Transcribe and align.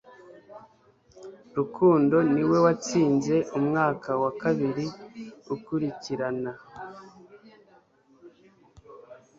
Rukundo 1.57 2.15
niwe 2.33 2.57
watsinze 2.65 3.35
umwaka 3.59 4.09
wa 4.21 4.31
kabiri 4.41 4.85
ukurikirana 5.53 6.51